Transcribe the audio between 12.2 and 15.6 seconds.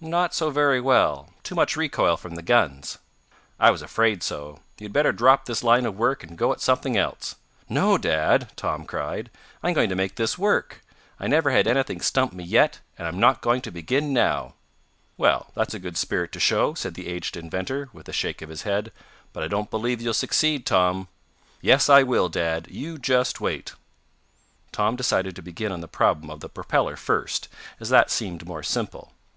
me yet, and I'm not going to begin now!" "Well,